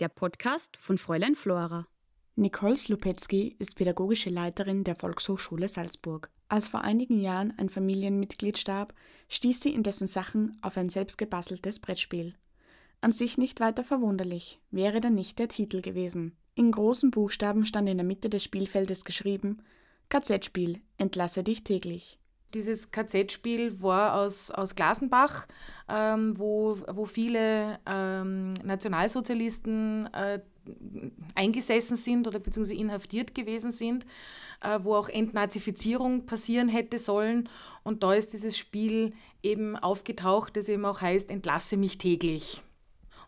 der 0.00 0.08
Podcast 0.08 0.78
von 0.78 0.96
Fräulein 0.96 1.36
Flora. 1.36 1.86
Nicole 2.34 2.76
Slupetzky 2.76 3.54
ist 3.58 3.76
pädagogische 3.76 4.30
Leiterin 4.30 4.82
der 4.82 4.96
Volkshochschule 4.96 5.68
Salzburg. 5.68 6.30
Als 6.48 6.68
vor 6.68 6.80
einigen 6.80 7.20
Jahren 7.20 7.52
ein 7.58 7.68
Familienmitglied 7.68 8.56
starb, 8.56 8.94
stieß 9.28 9.60
sie 9.60 9.74
in 9.74 9.82
dessen 9.82 10.06
Sachen 10.06 10.56
auf 10.62 10.78
ein 10.78 10.88
selbstgebasteltes 10.88 11.80
Brettspiel. 11.80 12.34
An 13.02 13.12
sich 13.12 13.36
nicht 13.36 13.60
weiter 13.60 13.84
verwunderlich, 13.84 14.58
wäre 14.70 15.00
dann 15.00 15.14
nicht 15.14 15.38
der 15.38 15.48
Titel 15.48 15.82
gewesen. 15.82 16.34
In 16.54 16.72
großen 16.72 17.10
Buchstaben 17.10 17.66
stand 17.66 17.88
in 17.88 17.98
der 17.98 18.06
Mitte 18.06 18.30
des 18.30 18.42
Spielfeldes 18.42 19.04
geschrieben: 19.04 19.62
KZ-Spiel, 20.08 20.80
entlasse 20.96 21.42
dich 21.42 21.62
täglich. 21.62 22.19
Dieses 22.54 22.90
KZ-Spiel 22.90 23.82
war 23.82 24.14
aus, 24.14 24.50
aus 24.50 24.74
Glasenbach, 24.74 25.46
ähm, 25.88 26.38
wo, 26.38 26.78
wo 26.92 27.04
viele 27.04 27.78
ähm, 27.86 28.54
Nationalsozialisten 28.64 30.08
äh, 30.12 30.40
eingesessen 31.34 31.96
sind 31.96 32.28
oder 32.28 32.38
beziehungsweise 32.38 32.78
inhaftiert 32.78 33.34
gewesen 33.34 33.70
sind, 33.70 34.04
äh, 34.62 34.78
wo 34.82 34.94
auch 34.94 35.08
Entnazifizierung 35.08 36.26
passieren 36.26 36.68
hätte 36.68 36.98
sollen. 36.98 37.48
Und 37.82 38.02
da 38.02 38.14
ist 38.14 38.32
dieses 38.32 38.58
Spiel 38.58 39.12
eben 39.42 39.76
aufgetaucht, 39.76 40.56
das 40.56 40.68
eben 40.68 40.84
auch 40.84 41.00
heißt, 41.00 41.30
entlasse 41.30 41.76
mich 41.76 41.98
täglich. 41.98 42.62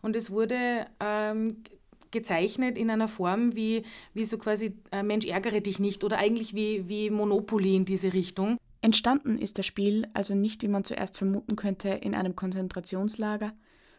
Und 0.01 0.15
es 0.15 0.31
wurde 0.31 0.85
ähm, 0.99 1.63
gezeichnet 2.11 2.77
in 2.77 2.89
einer 2.89 3.07
Form 3.07 3.55
wie, 3.55 3.83
wie 4.13 4.25
so 4.25 4.37
quasi 4.37 4.77
äh, 4.91 5.03
Mensch, 5.03 5.25
ärgere 5.25 5.61
dich 5.61 5.79
nicht 5.79 6.03
oder 6.03 6.17
eigentlich 6.17 6.53
wie, 6.53 6.87
wie 6.87 7.09
Monopoly 7.09 7.75
in 7.75 7.85
diese 7.85 8.13
Richtung. 8.13 8.57
Entstanden 8.83 9.37
ist 9.37 9.57
das 9.57 9.65
Spiel 9.65 10.09
also 10.13 10.35
nicht, 10.35 10.61
wie 10.61 10.67
man 10.67 10.83
zuerst 10.83 11.17
vermuten 11.17 11.55
könnte, 11.55 11.87
in 11.87 12.13
einem 12.13 12.35
Konzentrationslager, 12.35 13.53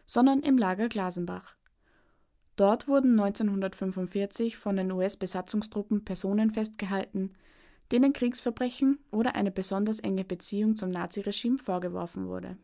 sondern 0.05 0.41
im 0.41 0.59
Lager 0.59 0.89
Glasenbach. 0.89 1.55
Dort 2.55 2.87
wurden 2.87 3.19
1945 3.19 4.57
von 4.57 4.77
den 4.77 4.91
US-Besatzungstruppen 4.91 6.05
Personen 6.05 6.51
festgehalten, 6.51 7.33
denen 7.91 8.13
Kriegsverbrechen 8.13 8.99
oder 9.09 9.33
eine 9.33 9.49
besonders 9.49 10.01
enge 10.01 10.23
Beziehung 10.23 10.75
zum 10.75 10.91
Naziregime 10.91 11.57
vorgeworfen 11.57 12.27
wurde. 12.27 12.55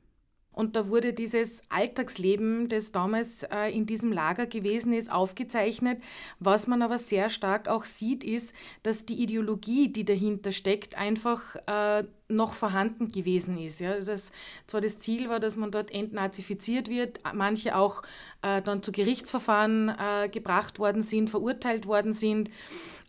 Und 0.61 0.75
da 0.75 0.89
wurde 0.89 1.11
dieses 1.11 1.63
Alltagsleben, 1.69 2.69
das 2.69 2.91
damals 2.91 3.41
äh, 3.41 3.75
in 3.75 3.87
diesem 3.87 4.11
Lager 4.11 4.45
gewesen 4.45 4.93
ist, 4.93 5.11
aufgezeichnet. 5.11 5.99
Was 6.39 6.67
man 6.67 6.83
aber 6.83 6.99
sehr 6.99 7.31
stark 7.31 7.67
auch 7.67 7.83
sieht, 7.83 8.23
ist, 8.23 8.53
dass 8.83 9.07
die 9.07 9.23
Ideologie, 9.23 9.87
die 9.87 10.05
dahinter 10.05 10.51
steckt, 10.51 10.99
einfach 10.99 11.55
äh, 11.65 12.03
noch 12.27 12.53
vorhanden 12.53 13.07
gewesen 13.07 13.57
ist. 13.57 13.79
Ja. 13.79 13.99
Das, 13.99 14.31
zwar 14.67 14.81
das 14.81 14.99
Ziel 14.99 15.29
war, 15.29 15.39
dass 15.39 15.57
man 15.57 15.71
dort 15.71 15.89
entnazifiziert 15.89 16.89
wird, 16.89 17.21
manche 17.33 17.75
auch 17.75 18.03
äh, 18.43 18.61
dann 18.61 18.83
zu 18.83 18.91
Gerichtsverfahren 18.91 19.89
äh, 19.89 20.29
gebracht 20.29 20.77
worden 20.77 21.01
sind, 21.01 21.31
verurteilt 21.31 21.87
worden 21.87 22.13
sind. 22.13 22.51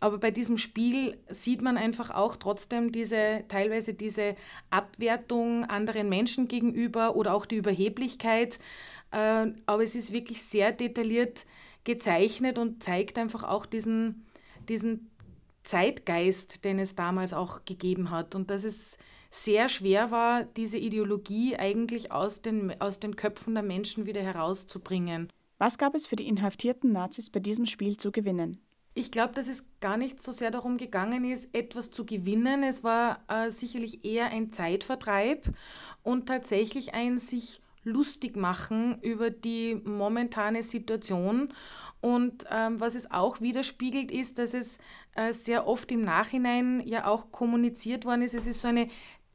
Aber 0.03 0.17
bei 0.17 0.31
diesem 0.31 0.57
Spiel 0.57 1.17
sieht 1.29 1.61
man 1.61 1.77
einfach 1.77 2.11
auch 2.11 2.35
trotzdem 2.35 2.91
diese, 2.91 3.45
teilweise 3.47 3.93
diese 3.93 4.35
Abwertung 4.69 5.63
anderen 5.63 6.09
Menschen 6.09 6.49
gegenüber 6.49 7.15
oder 7.15 7.33
auch 7.33 7.45
die 7.45 7.55
Überheblichkeit. 7.55 8.59
Äh, 9.11 9.53
aber 9.65 9.81
es 9.81 9.95
ist 9.95 10.11
wirklich 10.11 10.43
sehr 10.43 10.73
detailliert 10.73 11.45
gezeichnet 11.85 12.57
und 12.57 12.83
zeigt 12.83 13.17
einfach 13.17 13.45
auch 13.45 13.65
diesen, 13.65 14.25
diesen 14.67 15.09
Zeitgeist, 15.63 16.65
den 16.65 16.79
es 16.79 16.95
damals 16.95 17.33
auch 17.33 17.63
gegeben 17.63 18.11
hat. 18.11 18.35
Und 18.35 18.49
dass 18.49 18.65
es 18.65 18.97
sehr 19.29 19.69
schwer 19.69 20.11
war, 20.11 20.43
diese 20.43 20.79
Ideologie 20.79 21.55
eigentlich 21.55 22.11
aus 22.11 22.41
den, 22.41 22.75
aus 22.81 22.99
den 22.99 23.15
Köpfen 23.15 23.53
der 23.53 23.63
Menschen 23.63 24.05
wieder 24.05 24.21
herauszubringen. 24.21 25.29
Was 25.59 25.77
gab 25.77 25.95
es 25.95 26.07
für 26.07 26.17
die 26.17 26.27
inhaftierten 26.27 26.91
Nazis 26.91 27.29
bei 27.29 27.39
diesem 27.39 27.65
Spiel 27.65 27.95
zu 27.95 28.11
gewinnen? 28.11 28.59
Ich 28.95 29.11
glaube, 29.11 29.33
dass 29.33 29.47
es 29.47 29.65
gar 29.79 29.97
nicht 29.97 30.21
so 30.21 30.31
sehr 30.31 30.51
darum 30.51 30.77
gegangen 30.77 31.25
ist, 31.25 31.53
etwas 31.55 31.89
zu 31.89 32.05
gewinnen. 32.05 32.61
Es 32.61 32.83
war 32.83 33.23
äh, 33.27 33.49
sicherlich 33.49 34.05
eher 34.05 34.27
ein 34.27 34.51
Zeitvertreib 34.51 35.49
und 36.03 36.27
tatsächlich 36.27 36.93
ein 36.93 37.17
sich 37.17 37.61
lustig 37.83 38.35
machen 38.35 38.99
über 39.01 39.29
die 39.29 39.75
momentane 39.83 40.63
Situation. 40.63 41.53
Und 42.01 42.45
ähm, 42.51 42.79
was 42.79 42.95
es 42.95 43.11
auch 43.11 43.41
widerspiegelt, 43.41 44.11
ist, 44.11 44.37
dass 44.37 44.53
es 44.53 44.77
äh, 45.15 45.33
sehr 45.33 45.67
oft 45.67 45.91
im 45.91 46.01
Nachhinein 46.01 46.81
ja 46.85 47.07
auch 47.07 47.31
kommuniziert 47.31 48.05
worden 48.05 48.21
ist. 48.21 48.35
Es 48.35 48.47
ist 48.47 48.61
so 48.61 48.67
eine 48.67 48.89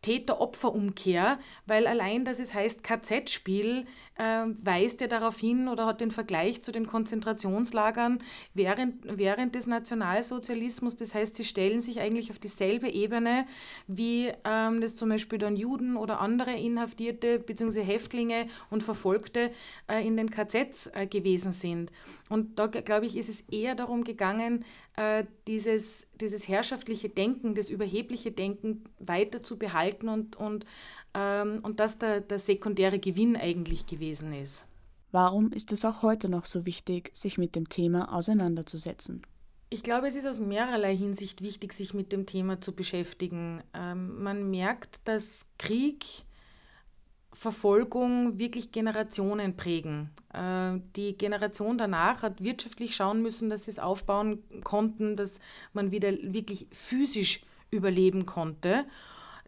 Täter-Opfer-Umkehr, 0.08 1.38
weil 1.66 1.86
allein, 1.86 2.24
dass 2.24 2.38
es 2.38 2.54
heißt 2.54 2.82
KZ-Spiel, 2.82 3.84
äh, 4.14 4.46
weist 4.64 5.02
ja 5.02 5.06
darauf 5.06 5.38
hin 5.38 5.68
oder 5.68 5.84
hat 5.84 6.00
den 6.00 6.10
Vergleich 6.10 6.62
zu 6.62 6.72
den 6.72 6.86
Konzentrationslagern 6.86 8.18
während, 8.54 8.94
während 9.04 9.54
des 9.54 9.66
Nationalsozialismus. 9.66 10.96
Das 10.96 11.14
heißt, 11.14 11.34
sie 11.34 11.44
stellen 11.44 11.80
sich 11.80 12.00
eigentlich 12.00 12.30
auf 12.30 12.38
dieselbe 12.38 12.88
Ebene, 12.88 13.46
wie 13.86 14.32
ähm, 14.44 14.80
das 14.80 14.96
zum 14.96 15.10
Beispiel 15.10 15.38
dann 15.38 15.56
Juden 15.56 15.96
oder 15.96 16.20
andere 16.20 16.52
Inhaftierte 16.52 17.38
bzw. 17.38 17.82
Häftlinge 17.82 18.46
und 18.70 18.82
Verfolgte 18.82 19.50
äh, 19.88 20.06
in 20.06 20.16
den 20.16 20.30
KZs 20.30 20.90
äh, 20.94 21.06
gewesen 21.06 21.52
sind. 21.52 21.92
Und 22.30 22.58
da, 22.58 22.66
glaube 22.66 23.06
ich, 23.06 23.16
ist 23.16 23.28
es 23.28 23.42
eher 23.42 23.74
darum 23.74 24.04
gegangen, 24.04 24.64
äh, 24.96 25.24
dieses, 25.46 26.08
dieses 26.20 26.48
herrschaftliche 26.48 27.08
Denken, 27.08 27.54
das 27.54 27.70
überhebliche 27.70 28.32
Denken 28.32 28.84
weiter 28.98 29.42
zu 29.42 29.58
behalten 29.58 29.97
und, 30.06 30.36
und, 30.36 30.66
ähm, 31.14 31.60
und 31.62 31.80
das 31.80 31.98
der, 31.98 32.20
der 32.20 32.38
sekundäre 32.38 32.98
Gewinn 32.98 33.36
eigentlich 33.36 33.86
gewesen 33.86 34.34
ist. 34.34 34.66
Warum 35.10 35.52
ist 35.52 35.72
es 35.72 35.84
auch 35.86 36.02
heute 36.02 36.28
noch 36.28 36.44
so 36.44 36.66
wichtig, 36.66 37.10
sich 37.14 37.38
mit 37.38 37.56
dem 37.56 37.68
Thema 37.68 38.14
auseinanderzusetzen? 38.14 39.22
Ich 39.70 39.82
glaube, 39.82 40.06
es 40.06 40.16
ist 40.16 40.26
aus 40.26 40.40
mehrerlei 40.40 40.96
Hinsicht 40.96 41.42
wichtig, 41.42 41.72
sich 41.72 41.94
mit 41.94 42.12
dem 42.12 42.26
Thema 42.26 42.60
zu 42.60 42.72
beschäftigen. 42.72 43.62
Ähm, 43.74 44.22
man 44.22 44.50
merkt, 44.50 45.06
dass 45.08 45.46
Krieg 45.58 46.04
Verfolgung 47.32 48.38
wirklich 48.38 48.72
Generationen 48.72 49.56
prägen. 49.56 50.10
Äh, 50.32 50.80
die 50.96 51.16
Generation 51.16 51.78
danach 51.78 52.22
hat 52.22 52.42
wirtschaftlich 52.42 52.96
schauen 52.96 53.22
müssen, 53.22 53.50
dass 53.50 53.66
sie 53.66 53.70
es 53.70 53.78
aufbauen 53.78 54.42
konnten, 54.64 55.16
dass 55.16 55.38
man 55.72 55.90
wieder 55.90 56.12
wirklich 56.20 56.66
physisch 56.72 57.42
überleben 57.70 58.26
konnte. 58.26 58.86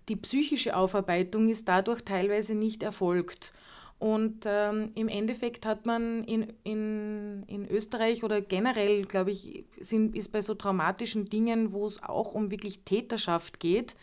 Die 0.09 0.17
psychische 0.17 0.77
Aufarbeitung 0.77 1.49
ist 1.49 1.69
dadurch 1.69 2.03
teilweise 2.03 2.55
nicht 2.55 2.83
erfolgt. 2.83 3.53
Und 3.99 4.45
ähm, 4.47 4.91
im 4.95 5.09
Endeffekt 5.09 5.67
hat 5.67 5.85
man 5.85 6.25
in, 6.25 6.55
in, 6.65 7.43
in 7.47 7.69
Österreich 7.69 8.25
oder 8.25 8.41
generell, 8.41 9.05
glaube 9.05 9.31
ich, 9.31 9.67
sind, 9.79 10.17
ist 10.17 10.33
bei 10.33 10.41
so 10.41 10.55
traumatischen 10.55 11.27
Dingen, 11.27 11.73
wo 11.73 11.85
es 11.85 12.03
auch 12.03 12.35
um 12.35 12.51
wirklich 12.51 12.81
Täterschaft 12.85 13.61
geht, 13.61 13.97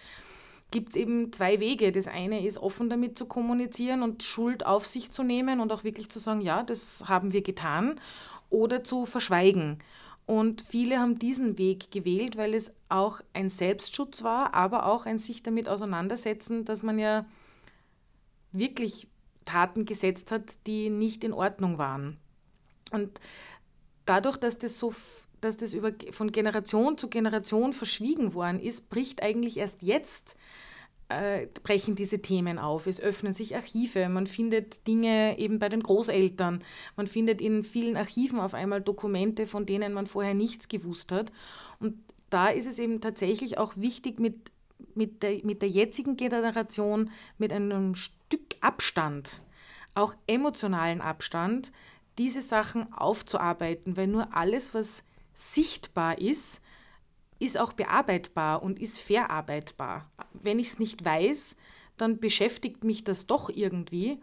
gibt 0.69 0.89
es 0.89 0.95
eben 0.97 1.33
zwei 1.33 1.59
Wege. 1.59 1.91
Das 1.91 2.07
eine 2.07 2.45
ist, 2.45 2.59
offen 2.59 2.91
damit 2.91 3.17
zu 3.17 3.25
kommunizieren 3.25 4.03
und 4.03 4.21
Schuld 4.21 4.67
auf 4.67 4.85
sich 4.85 5.09
zu 5.09 5.23
nehmen 5.23 5.59
und 5.59 5.71
auch 5.71 5.83
wirklich 5.83 6.09
zu 6.09 6.19
sagen, 6.19 6.41
ja, 6.41 6.61
das 6.61 7.05
haben 7.07 7.33
wir 7.33 7.41
getan, 7.41 7.99
oder 8.49 8.83
zu 8.83 9.05
verschweigen. 9.05 9.79
Und 10.27 10.61
viele 10.61 10.99
haben 10.99 11.17
diesen 11.17 11.57
Weg 11.57 11.89
gewählt, 11.89 12.35
weil 12.35 12.53
es 12.53 12.73
auch 12.89 13.21
ein 13.33 13.49
Selbstschutz 13.49 14.23
war, 14.23 14.53
aber 14.53 14.85
auch 14.85 15.05
ein 15.05 15.19
sich 15.19 15.41
damit 15.41 15.69
auseinandersetzen, 15.69 16.65
dass 16.65 16.83
man 16.83 16.99
ja 16.99 17.25
wirklich 18.51 19.07
Taten 19.45 19.85
gesetzt 19.85 20.31
hat, 20.31 20.67
die 20.67 20.89
nicht 20.89 21.23
in 21.23 21.31
Ordnung 21.31 21.77
waren. 21.77 22.17
Und 22.91 23.21
dadurch, 24.05 24.35
dass 24.37 24.59
das 24.59 24.77
so 24.77 24.93
dass 25.39 25.55
das 25.55 25.73
über, 25.73 25.91
von 26.11 26.31
Generation 26.31 26.97
zu 26.97 27.09
Generation 27.09 27.71
verschwiegen 27.71 28.33
worden 28.33 28.59
ist, 28.59 28.89
bricht 28.89 29.21
eigentlich 29.21 29.57
erst 29.57 29.83
jetzt 29.83 30.35
äh, 31.09 31.47
brechen 31.63 31.95
diese 31.95 32.21
Themen 32.21 32.59
auf. 32.59 32.87
Es 32.87 32.99
öffnen 32.99 33.33
sich 33.33 33.55
Archive, 33.55 34.09
man 34.09 34.27
findet 34.27 34.87
Dinge 34.87 35.37
eben 35.39 35.59
bei 35.59 35.69
den 35.69 35.83
Großeltern, 35.83 36.63
man 36.95 37.07
findet 37.07 37.41
in 37.41 37.63
vielen 37.63 37.97
Archiven 37.97 38.39
auf 38.39 38.53
einmal 38.53 38.81
Dokumente, 38.81 39.45
von 39.45 39.65
denen 39.65 39.93
man 39.93 40.05
vorher 40.05 40.33
nichts 40.33 40.67
gewusst 40.67 41.11
hat. 41.11 41.31
Und 41.79 41.95
da 42.29 42.47
ist 42.47 42.67
es 42.67 42.79
eben 42.79 43.01
tatsächlich 43.01 43.57
auch 43.57 43.77
wichtig, 43.77 44.19
mit, 44.19 44.51
mit, 44.95 45.23
der, 45.23 45.43
mit 45.43 45.61
der 45.61 45.69
jetzigen 45.69 46.17
Generation, 46.17 47.09
mit 47.37 47.53
einem 47.53 47.95
Stück 47.95 48.55
Abstand, 48.59 49.41
auch 49.95 50.13
emotionalen 50.27 51.01
Abstand, 51.01 51.71
diese 52.17 52.41
Sachen 52.41 52.91
aufzuarbeiten, 52.93 53.95
weil 53.95 54.07
nur 54.07 54.35
alles, 54.35 54.73
was 54.73 55.03
sichtbar 55.33 56.19
ist, 56.19 56.61
ist 57.39 57.59
auch 57.59 57.73
bearbeitbar 57.73 58.63
und 58.63 58.79
ist 58.79 58.99
verarbeitbar. 58.99 60.11
Wenn 60.33 60.59
ich 60.59 60.67
es 60.67 60.79
nicht 60.79 61.03
weiß, 61.03 61.55
dann 61.97 62.19
beschäftigt 62.19 62.83
mich 62.83 63.03
das 63.03 63.27
doch 63.27 63.49
irgendwie, 63.49 64.19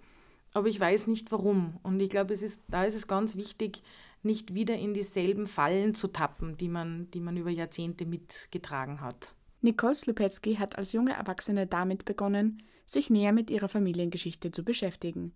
aber 0.54 0.68
ich 0.68 0.78
weiß 0.78 1.08
nicht 1.08 1.32
warum. 1.32 1.78
Und 1.82 2.00
ich 2.00 2.10
glaube, 2.10 2.32
ist, 2.32 2.60
da 2.68 2.84
ist 2.84 2.94
es 2.94 3.08
ganz 3.08 3.36
wichtig, 3.36 3.82
nicht 4.22 4.54
wieder 4.54 4.76
in 4.76 4.94
dieselben 4.94 5.46
Fallen 5.46 5.94
zu 5.94 6.08
tappen, 6.08 6.56
die 6.56 6.68
man, 6.68 7.10
die 7.10 7.20
man 7.20 7.36
über 7.36 7.50
Jahrzehnte 7.50 8.06
mitgetragen 8.06 9.00
hat. 9.00 9.34
Nicole 9.60 9.94
Slupetzky 9.94 10.56
hat 10.56 10.78
als 10.78 10.92
junge 10.92 11.12
Erwachsene 11.12 11.66
damit 11.66 12.04
begonnen, 12.04 12.62
sich 12.86 13.10
näher 13.10 13.32
mit 13.32 13.50
ihrer 13.50 13.68
Familiengeschichte 13.68 14.50
zu 14.50 14.64
beschäftigen. 14.64 15.32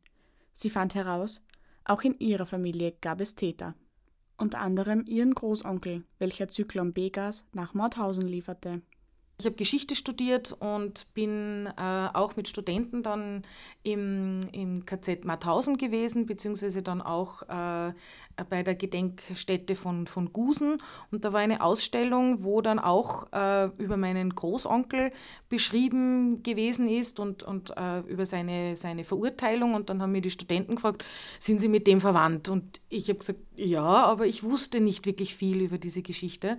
Sie 0.53 0.71
fand 0.71 0.95
heraus, 0.95 1.45
auch 1.85 2.03
in 2.03 2.19
ihrer 2.19 2.47
Familie 2.47 2.93
gab 3.01 3.21
es 3.21 3.35
Täter. 3.35 3.75
Unter 4.39 4.61
anderem 4.61 5.05
ihren 5.07 5.35
Großonkel, 5.35 6.05
welcher 6.19 6.49
Zyklon 6.49 6.93
B-Gas 6.93 7.45
nach 7.53 7.75
Mauthausen 7.75 8.27
lieferte. 8.27 8.81
Ich 9.41 9.47
habe 9.47 9.55
Geschichte 9.55 9.95
studiert 9.95 10.51
und 10.59 11.07
bin 11.15 11.69
äh, 11.77 12.09
auch 12.13 12.35
mit 12.35 12.49
Studenten 12.49 13.05
dann 13.05 13.45
im, 13.85 14.41
im 14.51 14.85
KZ 14.85 15.25
Mauthausen 15.25 15.77
gewesen, 15.77 16.27
beziehungsweise 16.27 16.83
dann 16.83 17.01
auch 17.01 17.43
äh, 17.43 17.93
bei 18.51 18.65
der 18.65 18.75
Gedenkstätte 18.75 19.77
von, 19.77 20.09
von 20.09 20.33
Gusen. 20.33 20.83
Und 21.13 21.25
da 21.25 21.33
war 21.33 21.39
eine 21.39 21.63
Ausstellung, 21.63 22.43
wo 22.43 22.63
dann 22.63 22.81
auch 22.81 23.33
äh, 23.33 23.67
über 23.79 23.97
meinen 23.97 24.35
Großonkel 24.35 25.13
beschrieben 25.49 26.43
gewesen 26.43 26.89
ist 26.89 27.21
und, 27.21 27.45
und 27.45 27.77
äh, 27.77 28.01
über 28.09 28.27
seine, 28.27 28.75
seine 28.75 29.05
Verurteilung. 29.05 29.75
Und 29.75 29.89
dann 29.89 30.03
haben 30.03 30.11
mir 30.11 30.21
die 30.21 30.31
Studenten 30.31 30.75
gefragt, 30.75 31.05
sind 31.39 31.61
Sie 31.61 31.69
mit 31.69 31.87
dem 31.87 32.01
verwandt? 32.01 32.49
Und 32.49 32.81
ich 32.89 33.09
habe 33.09 33.21
gesagt, 33.21 33.39
ja, 33.55 33.85
aber 33.85 34.27
ich 34.27 34.43
wusste 34.43 34.81
nicht 34.81 35.07
wirklich 35.07 35.37
viel 35.37 35.61
über 35.61 35.79
diese 35.79 36.03
Geschichte 36.03 36.59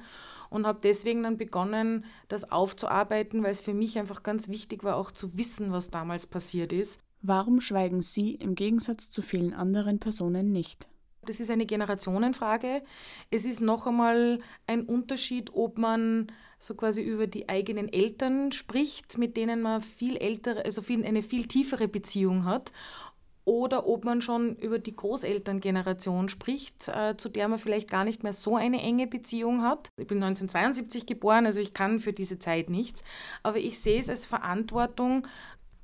und 0.50 0.66
habe 0.66 0.80
deswegen 0.82 1.24
dann 1.24 1.38
begonnen, 1.38 2.06
das 2.28 2.52
aufzuarbeiten, 2.70 3.44
weil 3.44 3.52
es 3.52 3.62
für 3.62 3.74
mich 3.74 3.98
einfach 3.98 4.22
ganz 4.22 4.48
wichtig 4.50 4.84
war, 4.84 4.96
auch 4.96 5.12
zu 5.12 5.38
wissen, 5.38 5.72
was 5.72 5.90
damals 5.90 6.28
passiert 6.28 6.72
ist. 6.72 7.00
Warum 7.22 7.60
schweigen 7.62 8.02
Sie 8.02 8.36
im 8.36 8.56
Gegensatz 8.56 9.10
zu 9.10 9.22
vielen 9.22 9.54
anderen 9.54 10.00
Personen 10.00 10.52
nicht? 10.52 10.88
Das 11.26 11.40
ist 11.40 11.52
eine 11.52 11.66
Generationenfrage. 11.66 12.82
Es 13.30 13.46
ist 13.46 13.60
noch 13.60 13.88
einmal 13.88 14.40
ein 14.68 14.84
Unterschied, 14.86 15.52
ob 15.54 15.78
man 15.78 16.32
so 16.60 16.76
quasi 16.76 17.02
über 17.02 17.28
die 17.28 17.50
eigenen 17.50 17.92
Eltern 17.92 18.52
spricht, 18.52 19.18
mit 19.18 19.36
denen 19.36 19.62
man 19.62 19.82
viel 19.82 20.16
ältere, 20.16 20.64
also 20.64 20.82
viel, 20.82 21.06
eine 21.06 21.22
viel 21.22 21.48
tiefere 21.48 21.88
Beziehung 21.88 22.46
hat, 22.46 22.72
oder 23.46 23.88
ob 23.88 24.06
man 24.06 24.22
schon 24.22 24.56
über 24.58 24.80
die 24.80 24.96
Großelterngeneration 24.96 26.30
spricht, 26.30 26.88
äh, 26.88 27.16
zu 27.18 27.30
der 27.30 27.48
man 27.48 27.60
vielleicht 27.60 27.90
gar 27.90 28.04
nicht 28.04 28.24
mehr 28.24 28.34
so 28.34 28.56
eine 28.56 28.82
enge 28.82 29.08
Beziehung 29.08 29.64
hat. 29.64 29.90
Ich 29.98 30.08
bin 30.08 30.18
1972 30.18 31.06
geboren, 31.06 31.46
also 31.46 31.60
ich 31.60 31.74
kann 31.74 32.00
für 32.00 32.14
diese 32.14 32.40
Zeit 32.40 32.70
nichts, 32.70 33.04
aber 33.44 33.58
ich 33.58 33.80
sehe 33.80 34.00
es 34.00 34.10
als 34.10 34.26
Verantwortung, 34.26 35.28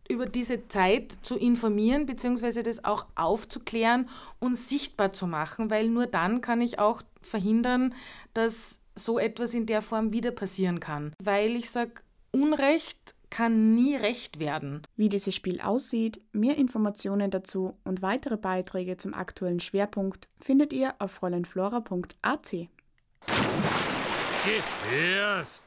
über 0.07 0.27
diese 0.27 0.67
Zeit 0.67 1.11
zu 1.23 1.35
informieren, 1.35 2.05
beziehungsweise 2.05 2.61
das 2.61 2.85
auch 2.85 3.07
aufzuklären 3.15 4.07
und 4.39 4.55
sichtbar 4.55 5.13
zu 5.13 5.25
machen, 5.25 5.71
weil 5.71 5.89
nur 5.89 6.05
dann 6.05 6.41
kann 6.41 6.61
ich 6.61 6.77
auch 6.79 7.01
verhindern, 7.21 7.95
dass 8.33 8.81
so 8.93 9.19
etwas 9.19 9.53
in 9.53 9.65
der 9.65 9.81
Form 9.81 10.13
wieder 10.13 10.31
passieren 10.31 10.79
kann. 10.79 11.11
Weil 11.21 11.55
ich 11.55 11.71
sage, 11.71 11.93
Unrecht 12.31 13.14
kann 13.29 13.73
nie 13.73 13.95
recht 13.95 14.39
werden. 14.39 14.81
Wie 14.95 15.09
dieses 15.09 15.35
Spiel 15.35 15.59
aussieht, 15.61 16.21
mehr 16.31 16.57
Informationen 16.57 17.31
dazu 17.31 17.77
und 17.83 18.01
weitere 18.01 18.37
Beiträge 18.37 18.97
zum 18.97 19.13
aktuellen 19.13 19.59
Schwerpunkt 19.59 20.29
findet 20.37 20.73
ihr 20.73 20.95
auf 20.99 21.11
fräuleinflora.at. 21.11 22.51
Gefährst! 24.45 25.65